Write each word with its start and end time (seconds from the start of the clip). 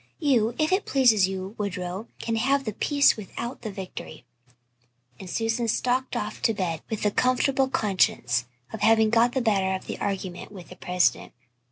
You, 0.17 0.55
if 0.57 0.71
it 0.71 0.87
pleases 0.87 1.27
you, 1.27 1.53
Woodrow, 1.59 2.07
can 2.19 2.35
have 2.37 2.63
the 2.65 2.73
peace 2.73 3.15
without 3.15 3.61
the 3.61 3.69
victory" 3.71 4.25
and 5.19 5.29
Susan 5.29 5.67
stalked 5.67 6.15
off 6.15 6.41
to 6.41 6.55
bed 6.55 6.81
with 6.89 7.03
the 7.03 7.11
comfortable 7.11 7.69
consciousness 7.69 8.45
of 8.73 8.81
having 8.81 9.11
got 9.11 9.33
the 9.33 9.41
better 9.41 9.75
of 9.75 9.85
the 9.85 9.99
argument 9.99 10.51
with 10.51 10.69
the 10.69 10.75
President. 10.75 11.33